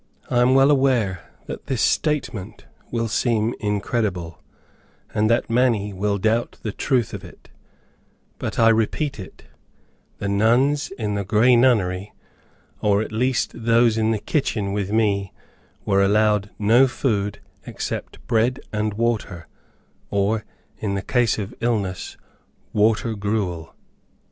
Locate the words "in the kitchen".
13.95-14.73